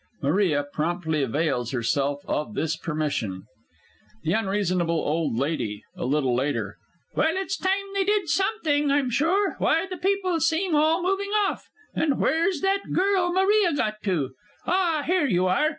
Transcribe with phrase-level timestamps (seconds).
[0.23, 3.43] [MARIA promptly avails herself of this permission.
[4.23, 4.35] THE U.
[4.89, 5.25] O.
[5.27, 5.31] L.
[5.31, 6.77] (a little later).
[7.15, 9.53] Well, it's time they did something, I'm sure.
[9.59, 11.69] Why, the people seem all moving off!
[11.93, 14.31] and where's that girl Maria got to?
[14.65, 15.69] Ah, here you are!